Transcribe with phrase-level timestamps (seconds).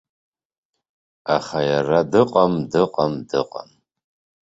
[1.35, 3.69] Аха иара дыҟам, дыҟам, дыҟам.